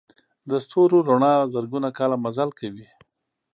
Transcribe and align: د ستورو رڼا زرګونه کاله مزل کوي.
د 0.49 0.51
ستورو 0.65 0.97
رڼا 1.07 1.33
زرګونه 1.53 1.89
کاله 1.97 2.17
مزل 2.25 2.49
کوي. 2.59 2.87